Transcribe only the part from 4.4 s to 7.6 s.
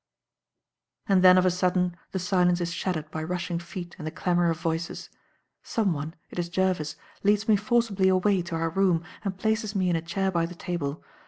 of voices. Someone it is Jervis leads me